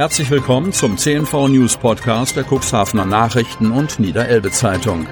Herzlich 0.00 0.30
willkommen 0.30 0.72
zum 0.72 0.96
CNV 0.96 1.48
News 1.48 1.76
Podcast 1.76 2.34
der 2.34 2.46
Cuxhavener 2.50 3.04
Nachrichten 3.04 3.70
und 3.70 4.00
Niederelbe 4.00 4.50
Zeitung. 4.50 5.06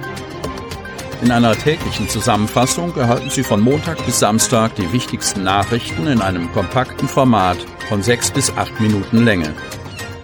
In 1.21 1.31
einer 1.31 1.53
täglichen 1.53 2.09
Zusammenfassung 2.09 2.97
erhalten 2.97 3.29
Sie 3.29 3.43
von 3.43 3.61
Montag 3.61 4.03
bis 4.07 4.19
Samstag 4.21 4.77
die 4.77 4.91
wichtigsten 4.91 5.43
Nachrichten 5.43 6.07
in 6.07 6.23
einem 6.23 6.51
kompakten 6.53 7.07
Format 7.07 7.59
von 7.91 8.03
sechs 8.03 8.31
bis 8.31 8.51
acht 8.57 8.81
Minuten 8.81 9.27
Länge. 9.27 9.53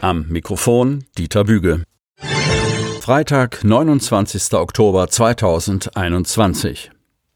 Am 0.01 0.29
Mikrofon 0.29 1.05
Dieter 1.19 1.45
Büge. 1.45 1.83
Freitag, 3.03 3.65
29. 3.65 4.55
Oktober 4.55 5.09
2021. 5.09 6.91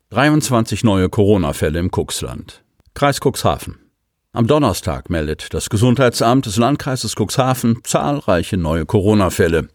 23 0.08 0.82
neue 0.82 1.10
Corona-Fälle 1.10 1.79
im 1.79 1.90
Cuxland. 1.90 2.64
Kreis 2.95 3.20
Cuxhaven. 3.20 3.88
Am 4.34 4.46
Donnerstag 4.46 5.08
meldet 5.08 5.54
das 5.54 5.70
Gesundheitsamt 5.70 6.45
des 6.45 6.58
Landkreises 6.58 7.14
Cuxhaven 7.16 7.78
zahlreiche 7.82 8.59
neue 8.59 8.84
Corona-Fälle. 8.84 9.68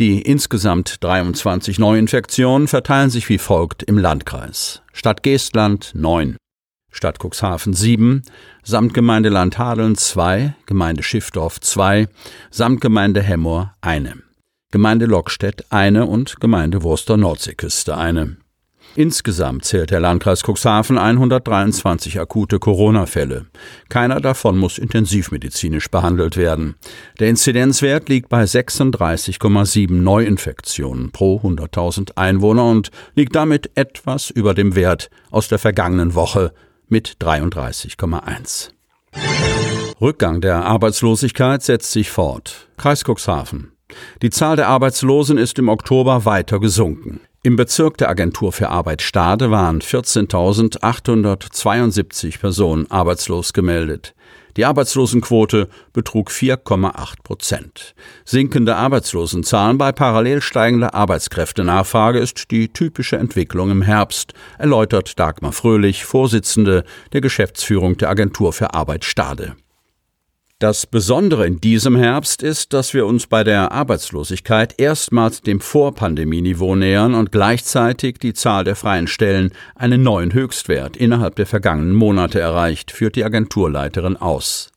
Die 0.00 0.20
insgesamt 0.20 1.04
23 1.04 1.78
Neuinfektionen 1.78 2.66
verteilen 2.66 3.10
sich 3.10 3.28
wie 3.28 3.38
folgt 3.38 3.84
im 3.84 3.98
Landkreis. 3.98 4.82
Stadt 4.92 5.22
Geestland 5.22 5.92
9, 5.94 6.36
Stadt 6.90 7.20
Cuxhaven 7.22 7.74
7, 7.74 8.22
Samtgemeinde 8.64 9.28
Landhadeln 9.28 9.96
2, 9.96 10.56
Gemeinde 10.66 11.04
Schiffdorf 11.04 11.60
2, 11.60 12.08
Samtgemeinde 12.50 13.22
Hemmoor 13.22 13.76
1, 13.82 14.14
Gemeinde 14.72 15.06
Lockstedt 15.06 15.66
1 15.70 16.00
und 16.00 16.40
Gemeinde 16.40 16.82
Wurster 16.82 17.16
Nordseeküste 17.16 17.96
1. 17.96 18.41
Insgesamt 18.94 19.64
zählt 19.64 19.90
der 19.90 20.00
Landkreis 20.00 20.42
Cuxhaven 20.42 20.98
123 20.98 22.20
akute 22.20 22.58
Corona-Fälle. 22.58 23.46
Keiner 23.88 24.20
davon 24.20 24.58
muss 24.58 24.76
intensivmedizinisch 24.76 25.88
behandelt 25.90 26.36
werden. 26.36 26.74
Der 27.18 27.30
Inzidenzwert 27.30 28.10
liegt 28.10 28.28
bei 28.28 28.44
36,7 28.44 29.92
Neuinfektionen 29.92 31.10
pro 31.10 31.40
100.000 31.40 32.16
Einwohner 32.16 32.66
und 32.66 32.90
liegt 33.14 33.34
damit 33.34 33.70
etwas 33.76 34.28
über 34.28 34.52
dem 34.52 34.74
Wert 34.74 35.08
aus 35.30 35.48
der 35.48 35.58
vergangenen 35.58 36.14
Woche 36.14 36.52
mit 36.88 37.16
33,1. 37.20 38.70
Rückgang 40.02 40.42
der 40.42 40.66
Arbeitslosigkeit 40.66 41.62
setzt 41.62 41.92
sich 41.92 42.10
fort. 42.10 42.68
Kreis 42.76 43.04
Cuxhaven. 43.04 43.72
Die 44.20 44.30
Zahl 44.30 44.56
der 44.56 44.68
Arbeitslosen 44.68 45.38
ist 45.38 45.58
im 45.58 45.68
Oktober 45.68 46.24
weiter 46.24 46.60
gesunken. 46.60 47.20
Im 47.44 47.56
Bezirk 47.56 47.98
der 47.98 48.08
Agentur 48.08 48.52
für 48.52 48.68
Arbeit 48.68 49.02
Stade 49.02 49.50
waren 49.50 49.80
14.872 49.80 52.38
Personen 52.38 52.88
arbeitslos 52.88 53.52
gemeldet. 53.52 54.14
Die 54.56 54.64
Arbeitslosenquote 54.64 55.68
betrug 55.92 56.30
4,8 56.30 57.14
Prozent. 57.24 57.96
Sinkende 58.24 58.76
Arbeitslosenzahlen 58.76 59.76
bei 59.76 59.90
parallel 59.90 60.40
steigender 60.40 60.94
Arbeitskräftenachfrage 60.94 62.20
ist 62.20 62.52
die 62.52 62.68
typische 62.68 63.16
Entwicklung 63.16 63.72
im 63.72 63.82
Herbst, 63.82 64.34
erläutert 64.58 65.18
Dagmar 65.18 65.50
Fröhlich, 65.50 66.04
Vorsitzende 66.04 66.84
der 67.12 67.22
Geschäftsführung 67.22 67.96
der 67.96 68.10
Agentur 68.10 68.52
für 68.52 68.72
Arbeit 68.72 69.04
Stade. 69.04 69.56
Das 70.62 70.86
Besondere 70.86 71.44
in 71.44 71.60
diesem 71.60 71.96
Herbst 71.96 72.40
ist, 72.40 72.72
dass 72.72 72.94
wir 72.94 73.04
uns 73.04 73.26
bei 73.26 73.42
der 73.42 73.72
Arbeitslosigkeit 73.72 74.78
erstmals 74.78 75.42
dem 75.42 75.58
Vorpandemieniveau 75.58 76.76
nähern 76.76 77.16
und 77.16 77.32
gleichzeitig 77.32 78.18
die 78.20 78.32
Zahl 78.32 78.62
der 78.62 78.76
freien 78.76 79.08
Stellen 79.08 79.50
einen 79.74 80.04
neuen 80.04 80.32
Höchstwert 80.32 80.96
innerhalb 80.96 81.34
der 81.34 81.46
vergangenen 81.46 81.96
Monate 81.96 82.38
erreicht, 82.38 82.92
führt 82.92 83.16
die 83.16 83.24
Agenturleiterin 83.24 84.16
aus. 84.16 84.70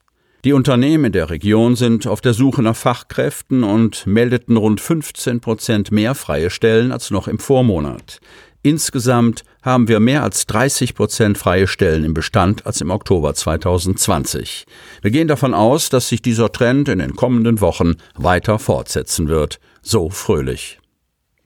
Die 0.43 0.53
Unternehmen 0.53 1.11
der 1.11 1.29
Region 1.29 1.75
sind 1.75 2.07
auf 2.07 2.19
der 2.19 2.33
Suche 2.33 2.63
nach 2.63 2.75
Fachkräften 2.75 3.63
und 3.63 4.07
meldeten 4.07 4.57
rund 4.57 4.81
15 4.81 5.39
Prozent 5.39 5.91
mehr 5.91 6.15
freie 6.15 6.49
Stellen 6.49 6.91
als 6.91 7.11
noch 7.11 7.27
im 7.27 7.37
Vormonat. 7.37 8.21
Insgesamt 8.63 9.43
haben 9.65 9.87
wir 9.87 9.99
mehr 9.99 10.23
als 10.23 10.45
30 10.45 10.93
Prozent 10.93 11.37
freie 11.37 11.67
Stellen 11.67 12.05
im 12.05 12.13
Bestand 12.13 12.65
als 12.67 12.81
im 12.81 12.91
Oktober 12.91 13.33
2020. 13.33 14.65
Wir 15.01 15.11
gehen 15.11 15.27
davon 15.27 15.55
aus, 15.55 15.89
dass 15.89 16.07
sich 16.07 16.21
dieser 16.21 16.51
Trend 16.51 16.87
in 16.87 16.99
den 16.99 17.15
kommenden 17.15 17.59
Wochen 17.59 17.95
weiter 18.15 18.59
fortsetzen 18.59 19.27
wird. 19.27 19.59
So 19.81 20.09
fröhlich. 20.09 20.79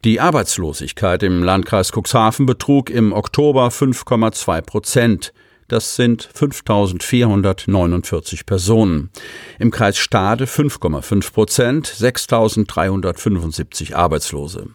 Die 0.03 0.19
Arbeitslosigkeit 0.19 1.24
im 1.24 1.44
Landkreis 1.44 1.91
Cuxhaven 1.91 2.46
betrug 2.46 2.90
im 2.90 3.13
Oktober 3.13 3.68
5,2 3.68 4.62
Prozent. 4.62 5.34
Das 5.69 5.96
sind 5.96 6.30
5.449 6.35 8.46
Personen. 8.46 9.12
Im 9.59 9.69
Kreis 9.69 10.00
Stade 10.00 10.46
5,5 10.46 11.31
Prozent, 11.31 11.88
6.375 11.88 13.94
Arbeitslose. 13.94 14.69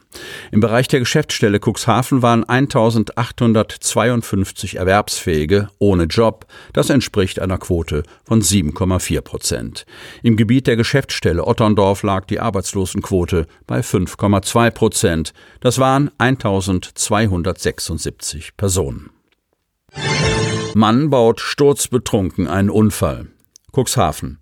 Im 0.53 0.61
Bereich 0.61 0.87
der 0.87 1.01
Geschäftsstelle 1.01 1.59
Cuxhaven 1.59 2.23
waren 2.23 2.45
1.852 2.45 4.79
Erwerbsfähige 4.79 5.67
ohne 5.81 6.05
Job. 6.05 6.47
Das 6.73 6.91
entspricht 6.91 7.41
einer 7.41 7.59
Quote 7.59 8.05
von 8.25 8.41
7,4 8.41 9.21
Prozent. 9.21 9.87
Im 10.23 10.37
Gebiet 10.37 10.69
der 10.69 10.77
Geschäftsstelle 10.77 11.45
Otterndorf 11.45 12.05
lag 12.05 12.25
die 12.27 12.39
Arbeitslosenquote 12.39 13.49
bei 13.67 13.81
5,2 13.81 14.71
Prozent. 14.71 15.33
Das 15.59 15.81
waren 15.81 16.13
1.276 16.21 18.51
Personen. 18.57 19.11
Mann 20.77 21.11
baut 21.11 21.41
sturzbetrunken 21.41 22.49
einen 22.49 22.71
Unfall. 22.71 23.29
Cuxhaven. 23.73 24.39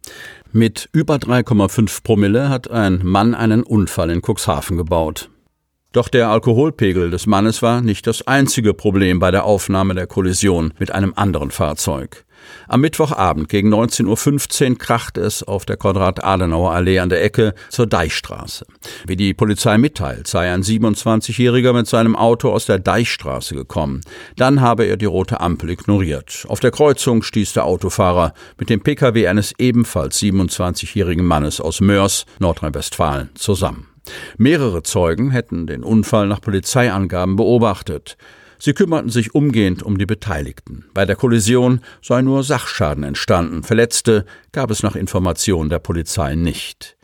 Mit 0.51 0.89
über 0.93 1.17
3,5 1.17 2.03
Promille 2.03 2.49
hat 2.49 2.71
ein 2.71 3.01
Mann 3.03 3.35
einen 3.35 3.63
Unfall 3.63 4.11
in 4.11 4.23
Cuxhaven 4.23 4.77
gebaut. 4.77 5.31
Doch 5.93 6.09
der 6.09 6.29
Alkoholpegel 6.29 7.11
des 7.11 7.27
Mannes 7.27 7.61
war 7.61 7.83
nicht 7.83 8.07
das 8.07 8.27
einzige 8.27 8.73
Problem 8.73 9.19
bei 9.19 9.31
der 9.31 9.45
Aufnahme 9.45 9.95
der 9.95 10.07
Kollision 10.07 10.73
mit 10.79 10.91
einem 10.91 11.13
anderen 11.17 11.51
Fahrzeug. 11.51 12.25
Am 12.69 12.81
Mittwochabend 12.81 13.49
gegen 13.49 13.73
19.15 13.73 14.71
Uhr 14.71 14.79
krachte 14.79 15.21
es 15.21 15.43
auf 15.43 15.65
der 15.67 15.77
Konrad-Adenauer-Allee 15.77 17.01
an 17.01 17.09
der 17.09 17.23
Ecke 17.23 17.55
zur 17.69 17.87
Deichstraße. 17.87 18.67
Wie 19.07 19.17
die 19.17 19.35
Polizei 19.35 19.79
mitteilt, 19.79 20.27
sei 20.27 20.53
ein 20.53 20.63
27-Jähriger 20.63 21.73
mit 21.73 21.87
seinem 21.87 22.17
Auto 22.17 22.51
aus 22.51 22.67
der 22.67 22.79
Deichstraße 22.79 23.55
gekommen. 23.55 24.01
Dann 24.37 24.61
habe 24.61 24.85
er 24.85 24.97
die 24.97 25.07
rote 25.07 25.41
Ampel 25.41 25.71
ignoriert. 25.71 26.45
Auf 26.49 26.61
der 26.61 26.71
Kreuzung 26.71 27.23
stieß 27.23 27.53
der 27.53 27.65
Autofahrer 27.65 28.33
mit 28.59 28.71
dem 28.71 28.81
Pkw 28.81 29.27
eines 29.27 29.53
ebenfalls 29.59 30.21
27-jährigen 30.21 31.25
Mannes 31.25 31.61
aus 31.61 31.81
Mörs, 31.81 32.27
Nordrhein-Westfalen, 32.39 33.31
zusammen. 33.35 33.89
Mehrere 34.37 34.83
Zeugen 34.83 35.31
hätten 35.31 35.67
den 35.67 35.85
Unfall 35.85 36.27
nach 36.27 36.41
Polizeiangaben 36.41 37.37
beobachtet. 37.37 38.17
Sie 38.65 38.75
kümmerten 38.75 39.11
sich 39.11 39.35
umgehend 39.35 39.83
um 39.83 39.99
die 39.99 40.07
Beteiligten. 40.07 40.85
Bei 40.95 41.05
der 41.05 41.17
Kollision 41.17 41.81
sei 42.01 42.23
nur 42.23 42.45
Sachschaden 42.45 43.03
entstanden. 43.03 43.65
Verletzte 43.65 44.25
gab 44.53 44.71
es 44.71 44.85
nach 44.85 44.95
Information 44.95 45.69
der 45.69 45.81
Polizei 45.81 46.37
nicht. 46.37 46.97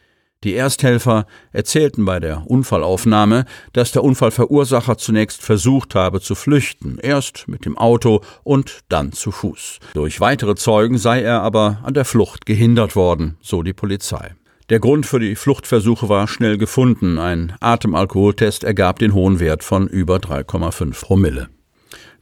Die 0.44 0.54
Ersthelfer 0.54 1.26
erzählten 1.50 2.04
bei 2.04 2.20
der 2.20 2.48
Unfallaufnahme, 2.48 3.44
dass 3.72 3.90
der 3.90 4.04
Unfallverursacher 4.04 4.98
zunächst 4.98 5.42
versucht 5.42 5.96
habe 5.96 6.20
zu 6.20 6.36
flüchten, 6.36 7.00
erst 7.02 7.48
mit 7.48 7.64
dem 7.64 7.76
Auto 7.76 8.20
und 8.44 8.82
dann 8.88 9.10
zu 9.10 9.32
Fuß. 9.32 9.80
Durch 9.94 10.20
weitere 10.20 10.54
Zeugen 10.54 10.96
sei 10.96 11.22
er 11.22 11.42
aber 11.42 11.80
an 11.82 11.92
der 11.92 12.04
Flucht 12.04 12.46
gehindert 12.46 12.94
worden, 12.94 13.36
so 13.40 13.64
die 13.64 13.72
Polizei. 13.72 14.36
Der 14.70 14.80
Grund 14.80 15.06
für 15.06 15.18
die 15.18 15.34
Fluchtversuche 15.34 16.10
war 16.10 16.28
schnell 16.28 16.58
gefunden. 16.58 17.18
Ein 17.18 17.54
Atemalkoholtest 17.60 18.64
ergab 18.64 18.98
den 18.98 19.14
hohen 19.14 19.40
Wert 19.40 19.64
von 19.64 19.86
über 19.86 20.16
3,5 20.16 21.00
Promille. 21.00 21.48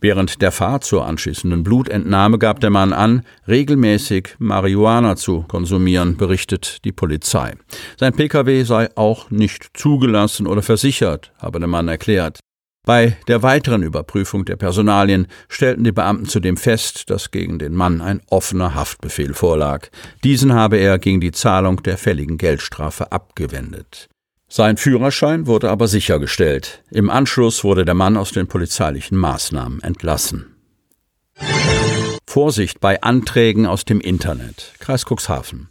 Während 0.00 0.40
der 0.42 0.52
Fahrt 0.52 0.84
zur 0.84 1.06
anschließenden 1.06 1.64
Blutentnahme 1.64 2.38
gab 2.38 2.60
der 2.60 2.70
Mann 2.70 2.92
an, 2.92 3.22
regelmäßig 3.48 4.36
Marihuana 4.38 5.16
zu 5.16 5.44
konsumieren, 5.48 6.16
berichtet 6.16 6.84
die 6.84 6.92
Polizei. 6.92 7.54
Sein 7.98 8.12
Pkw 8.12 8.62
sei 8.62 8.90
auch 8.94 9.28
nicht 9.30 9.70
zugelassen 9.74 10.46
oder 10.46 10.62
versichert, 10.62 11.32
habe 11.40 11.58
der 11.58 11.68
Mann 11.68 11.88
erklärt. 11.88 12.38
Bei 12.86 13.16
der 13.26 13.42
weiteren 13.42 13.82
Überprüfung 13.82 14.44
der 14.44 14.54
Personalien 14.54 15.26
stellten 15.48 15.82
die 15.82 15.90
Beamten 15.90 16.26
zudem 16.26 16.56
fest, 16.56 17.10
dass 17.10 17.32
gegen 17.32 17.58
den 17.58 17.74
Mann 17.74 18.00
ein 18.00 18.22
offener 18.30 18.76
Haftbefehl 18.76 19.34
vorlag. 19.34 19.88
Diesen 20.22 20.54
habe 20.54 20.76
er 20.76 21.00
gegen 21.00 21.20
die 21.20 21.32
Zahlung 21.32 21.82
der 21.82 21.98
fälligen 21.98 22.38
Geldstrafe 22.38 23.10
abgewendet. 23.10 24.08
Sein 24.48 24.76
Führerschein 24.76 25.48
wurde 25.48 25.68
aber 25.68 25.88
sichergestellt. 25.88 26.84
Im 26.92 27.10
Anschluss 27.10 27.64
wurde 27.64 27.84
der 27.84 27.94
Mann 27.94 28.16
aus 28.16 28.30
den 28.30 28.46
polizeilichen 28.46 29.18
Maßnahmen 29.18 29.82
entlassen. 29.82 30.54
Vorsicht 32.24 32.78
bei 32.80 33.02
Anträgen 33.02 33.66
aus 33.66 33.84
dem 33.84 34.00
Internet. 34.00 34.74
Kreis 34.78 35.04
Cuxhaven. 35.04 35.70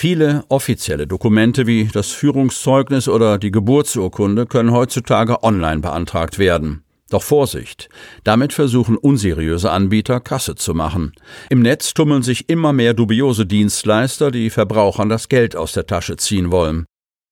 Viele 0.00 0.44
offizielle 0.48 1.08
Dokumente 1.08 1.66
wie 1.66 1.88
das 1.92 2.12
Führungszeugnis 2.12 3.08
oder 3.08 3.36
die 3.36 3.50
Geburtsurkunde 3.50 4.46
können 4.46 4.70
heutzutage 4.70 5.42
online 5.42 5.80
beantragt 5.80 6.38
werden. 6.38 6.84
Doch 7.10 7.24
Vorsicht, 7.24 7.88
damit 8.22 8.52
versuchen 8.52 8.96
unseriöse 8.96 9.72
Anbieter 9.72 10.20
Kasse 10.20 10.54
zu 10.54 10.72
machen. 10.72 11.14
Im 11.50 11.62
Netz 11.62 11.94
tummeln 11.94 12.22
sich 12.22 12.48
immer 12.48 12.72
mehr 12.72 12.94
dubiose 12.94 13.44
Dienstleister, 13.44 14.30
die 14.30 14.50
Verbrauchern 14.50 15.08
das 15.08 15.28
Geld 15.28 15.56
aus 15.56 15.72
der 15.72 15.88
Tasche 15.88 16.16
ziehen 16.16 16.52
wollen. 16.52 16.84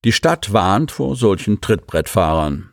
Die 0.04 0.10
Stadt 0.10 0.52
warnt 0.52 0.90
vor 0.90 1.14
solchen 1.14 1.60
Trittbrettfahrern. 1.60 2.70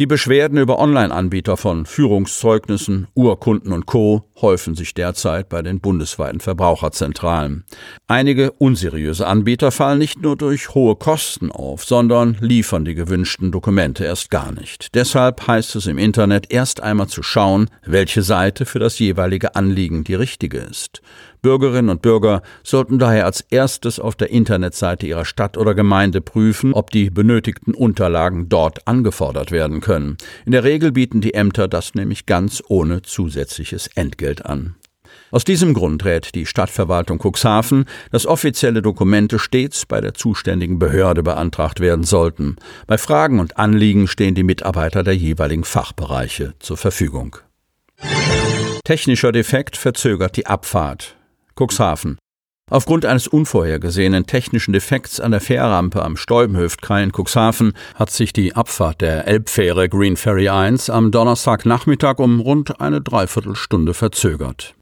Die 0.00 0.06
Beschwerden 0.06 0.56
über 0.56 0.78
Online-Anbieter 0.78 1.58
von 1.58 1.84
Führungszeugnissen, 1.84 3.08
Urkunden 3.14 3.70
und 3.70 3.84
Co. 3.84 4.24
häufen 4.40 4.74
sich 4.74 4.94
derzeit 4.94 5.50
bei 5.50 5.60
den 5.60 5.80
bundesweiten 5.80 6.40
Verbraucherzentralen. 6.40 7.66
Einige 8.06 8.52
unseriöse 8.52 9.26
Anbieter 9.26 9.70
fallen 9.70 9.98
nicht 9.98 10.22
nur 10.22 10.38
durch 10.38 10.74
hohe 10.74 10.96
Kosten 10.96 11.52
auf, 11.52 11.84
sondern 11.84 12.38
liefern 12.40 12.86
die 12.86 12.94
gewünschten 12.94 13.52
Dokumente 13.52 14.06
erst 14.06 14.30
gar 14.30 14.52
nicht. 14.52 14.94
Deshalb 14.94 15.46
heißt 15.46 15.76
es 15.76 15.86
im 15.86 15.98
Internet 15.98 16.50
erst 16.50 16.82
einmal 16.82 17.08
zu 17.08 17.22
schauen, 17.22 17.68
welche 17.84 18.22
Seite 18.22 18.64
für 18.64 18.78
das 18.78 18.98
jeweilige 19.00 19.54
Anliegen 19.54 20.02
die 20.02 20.14
richtige 20.14 20.60
ist. 20.60 21.02
Bürgerinnen 21.42 21.88
und 21.88 22.02
Bürger 22.02 22.42
sollten 22.62 22.98
daher 22.98 23.24
als 23.24 23.40
erstes 23.40 23.98
auf 23.98 24.14
der 24.14 24.30
Internetseite 24.30 25.06
ihrer 25.06 25.24
Stadt 25.24 25.56
oder 25.56 25.74
Gemeinde 25.74 26.20
prüfen, 26.20 26.74
ob 26.74 26.90
die 26.90 27.10
benötigten 27.10 27.74
Unterlagen 27.74 28.48
dort 28.48 28.86
angefordert 28.86 29.50
werden 29.50 29.80
können. 29.80 30.16
In 30.44 30.52
der 30.52 30.64
Regel 30.64 30.92
bieten 30.92 31.20
die 31.20 31.34
Ämter 31.34 31.68
das 31.68 31.94
nämlich 31.94 32.26
ganz 32.26 32.62
ohne 32.68 33.02
zusätzliches 33.02 33.88
Entgelt 33.94 34.44
an. 34.46 34.76
Aus 35.32 35.44
diesem 35.44 35.74
Grund 35.74 36.04
rät 36.04 36.34
die 36.34 36.46
Stadtverwaltung 36.46 37.20
Cuxhaven, 37.20 37.84
dass 38.10 38.26
offizielle 38.26 38.82
Dokumente 38.82 39.38
stets 39.38 39.86
bei 39.86 40.00
der 40.00 40.14
zuständigen 40.14 40.78
Behörde 40.78 41.22
beantragt 41.22 41.80
werden 41.80 42.04
sollten. 42.04 42.56
Bei 42.86 42.98
Fragen 42.98 43.38
und 43.38 43.56
Anliegen 43.56 44.08
stehen 44.08 44.34
die 44.34 44.42
Mitarbeiter 44.42 45.04
der 45.04 45.16
jeweiligen 45.16 45.64
Fachbereiche 45.64 46.54
zur 46.58 46.76
Verfügung. 46.76 47.36
Technischer 48.84 49.30
Defekt 49.30 49.76
verzögert 49.76 50.36
die 50.36 50.46
Abfahrt. 50.46 51.16
Cuxhaven. 51.58 52.18
Aufgrund 52.70 53.04
eines 53.04 53.26
unvorhergesehenen 53.26 54.26
technischen 54.26 54.72
Defekts 54.72 55.18
an 55.18 55.32
der 55.32 55.40
Fährrampe 55.40 56.04
am 56.04 56.16
Stäubenhöftkai 56.16 57.02
in 57.02 57.10
Cuxhaven 57.12 57.72
hat 57.96 58.10
sich 58.10 58.32
die 58.32 58.54
Abfahrt 58.54 59.00
der 59.00 59.26
Elbfähre 59.26 59.88
Green 59.88 60.16
Ferry 60.16 60.48
1 60.48 60.88
am 60.88 61.10
Donnerstagnachmittag 61.10 62.18
um 62.18 62.38
rund 62.38 62.80
eine 62.80 63.00
Dreiviertelstunde 63.00 63.92
verzögert. 63.92 64.76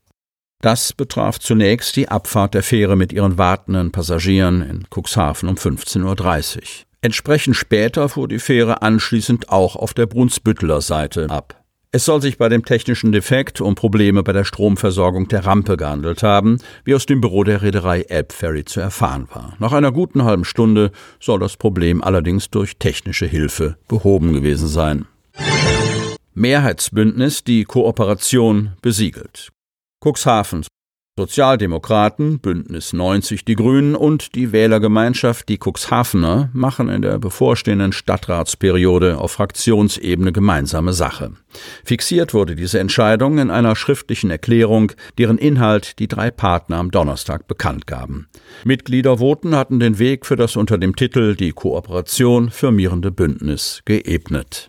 Das 0.61 0.93
betraf 0.93 1.38
zunächst 1.38 1.97
die 1.97 2.09
Abfahrt 2.09 2.53
der 2.53 2.62
Fähre 2.62 2.97
mit 2.97 3.12
ihren 3.12 3.38
wartenden 3.38 3.91
Passagieren 3.91 4.61
in 4.61 4.87
Cuxhaven 4.91 5.49
um 5.49 5.55
15.30 5.55 6.56
Uhr. 6.56 6.62
Entsprechend 7.00 7.56
später 7.56 8.09
fuhr 8.09 8.26
die 8.29 8.41
Fähre 8.41 8.82
anschließend 8.82 9.50
auch 9.50 9.76
auf 9.76 9.94
der 9.94 10.06
Brunsbütteler 10.06 10.81
Seite 10.81 11.31
ab. 11.31 11.58
Es 11.90 12.05
soll 12.05 12.20
sich 12.20 12.37
bei 12.37 12.50
dem 12.50 12.67
technischen 12.67 13.12
Defekt 13.12 13.62
um 13.62 13.75
Probleme 13.75 14.23
bei 14.23 14.35
der 14.35 14.44
Stromversorgung 14.44 15.29
der 15.29 15.46
Rampe 15.46 15.79
gehandelt 15.79 16.23
haben, 16.23 16.58
wie 16.85 16.94
aus 16.94 17.06
dem 17.06 17.23
Büro 17.23 17.44
der 17.44 17.62
Reederei 17.62 18.02
Elbferry 18.02 18.67
zu 18.67 18.81
erfahren 18.81 19.26
war. 19.32 19.55
Nach 19.58 19.73
einer 19.73 19.90
guten 19.90 20.23
halben 20.25 20.44
Stunde 20.44 20.93
soll 21.19 21.38
das 21.38 21.56
Problem 21.56 22.05
allerdings 22.05 22.50
durch 22.50 22.76
technische 22.76 23.25
Hilfe 23.25 23.79
behoben 23.88 24.35
gewesen 24.35 24.69
sein. 24.69 25.06
Mehrheitsbündnis 26.35 27.43
die 27.43 27.64
Kooperation 27.64 28.73
besiegelt. 28.82 29.49
Cuxhaven 30.05 30.64
Sozialdemokraten, 31.19 32.38
Bündnis 32.38 32.93
90 32.93 33.44
Die 33.44 33.56
Grünen 33.56 33.97
und 33.97 34.37
die 34.37 34.53
Wählergemeinschaft 34.53 35.49
Die 35.49 35.59
Cuxhavener 35.59 36.49
machen 36.53 36.88
in 36.88 37.03
der 37.03 37.19
bevorstehenden 37.19 37.91
Stadtratsperiode 37.91 39.19
auf 39.19 39.32
Fraktionsebene 39.32 40.31
gemeinsame 40.31 40.93
Sache. 40.93 41.32
Fixiert 41.82 42.35
wurde 42.35 42.55
diese 42.55 42.79
Entscheidung 42.79 43.38
in 43.38 43.50
einer 43.50 43.75
schriftlichen 43.75 44.31
Erklärung, 44.31 44.93
deren 45.19 45.38
Inhalt 45.38 45.99
die 45.99 46.06
drei 46.06 46.31
Partner 46.31 46.76
am 46.76 46.93
Donnerstag 46.93 47.49
bekannt 47.49 47.88
gaben. 47.88 48.29
Mitgliedervoten 48.62 49.56
hatten 49.56 49.81
den 49.81 49.99
Weg 49.99 50.25
für 50.25 50.37
das 50.37 50.55
unter 50.55 50.79
dem 50.79 50.94
Titel 50.94 51.35
Die 51.35 51.50
Kooperation 51.50 52.49
firmierende 52.49 53.11
Bündnis 53.11 53.82
geebnet. 53.85 54.69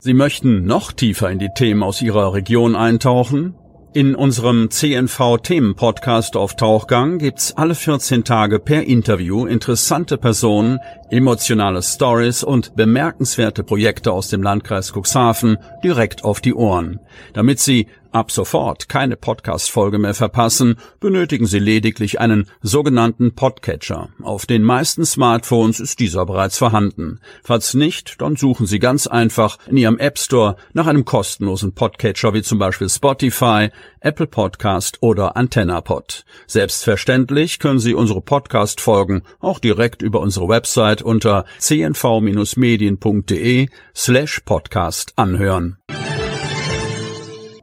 Sie 0.00 0.14
möchten 0.14 0.64
noch 0.64 0.92
tiefer 0.92 1.30
in 1.30 1.38
die 1.38 1.50
Themen 1.54 1.82
aus 1.82 2.00
Ihrer 2.00 2.32
Region 2.32 2.74
eintauchen? 2.74 3.54
In 3.94 4.14
unserem 4.14 4.70
CNV-Themen-Podcast 4.70 6.34
auf 6.34 6.56
Tauchgang 6.56 7.18
gibt's 7.18 7.54
alle 7.58 7.74
14 7.74 8.24
Tage 8.24 8.58
per 8.58 8.84
Interview 8.84 9.44
interessante 9.44 10.16
Personen, 10.16 10.80
emotionale 11.12 11.82
Stories 11.82 12.42
und 12.42 12.74
bemerkenswerte 12.74 13.62
Projekte 13.62 14.12
aus 14.12 14.28
dem 14.28 14.42
Landkreis 14.42 14.92
Cuxhaven 14.92 15.58
direkt 15.84 16.24
auf 16.24 16.40
die 16.40 16.54
Ohren. 16.54 17.00
Damit 17.34 17.60
Sie 17.60 17.86
ab 18.12 18.30
sofort 18.30 18.88
keine 18.88 19.16
Podcast-Folge 19.16 19.98
mehr 19.98 20.14
verpassen, 20.14 20.76
benötigen 21.00 21.46
Sie 21.46 21.58
lediglich 21.58 22.20
einen 22.20 22.48
sogenannten 22.60 23.34
Podcatcher. 23.34 24.10
Auf 24.22 24.46
den 24.46 24.62
meisten 24.62 25.04
Smartphones 25.04 25.80
ist 25.80 25.98
dieser 25.98 26.26
bereits 26.26 26.58
vorhanden. 26.58 27.20
Falls 27.42 27.74
nicht, 27.74 28.20
dann 28.20 28.36
suchen 28.36 28.66
Sie 28.66 28.78
ganz 28.78 29.06
einfach 29.06 29.58
in 29.66 29.76
Ihrem 29.76 29.98
App 29.98 30.18
Store 30.18 30.56
nach 30.72 30.86
einem 30.86 31.04
kostenlosen 31.04 31.74
Podcatcher 31.74 32.34
wie 32.34 32.42
zum 32.42 32.58
Beispiel 32.58 32.88
Spotify, 32.88 33.70
Apple 34.00 34.26
Podcast 34.26 34.98
oder 35.00 35.36
AntennaPod. 35.36 36.24
Selbstverständlich 36.46 37.58
können 37.58 37.78
Sie 37.78 37.94
unsere 37.94 38.20
Podcast-Folgen 38.20 39.22
auch 39.40 39.58
direkt 39.58 40.02
über 40.02 40.20
unsere 40.20 40.48
Website 40.48 41.01
unter 41.02 41.44
cnv-medien.de 41.58 43.68
slash 43.94 44.40
podcast 44.44 45.12
anhören. 45.16 45.78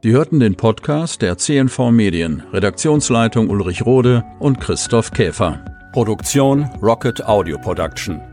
Die 0.02 0.12
hörten 0.12 0.40
den 0.40 0.54
Podcast 0.54 1.20
der 1.20 1.36
CNV 1.36 1.90
Medien, 1.90 2.42
Redaktionsleitung 2.52 3.50
Ulrich 3.50 3.84
Rode 3.84 4.24
und 4.38 4.58
Christoph 4.58 5.10
Käfer. 5.10 5.62
Produktion 5.92 6.64
Rocket 6.80 7.22
Audio 7.26 7.58
Production. 7.58 8.29